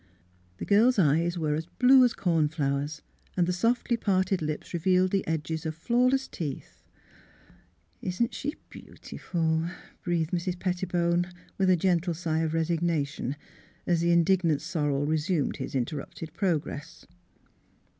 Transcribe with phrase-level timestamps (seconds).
[0.57, 3.03] The girl's eyes were as blue as corn flowers,
[3.37, 6.81] and the softly parted lips revealed the edges of flaw less teeth.
[7.53, 7.53] '^
[8.01, 9.67] Isn't she— beautiful?"
[10.03, 10.55] breathed Mrs.
[10.57, 11.27] Petti bone,
[11.59, 13.35] with a gentle sigh of resignation,
[13.85, 17.05] as the in dignant sorrel resumed his interrupted progress.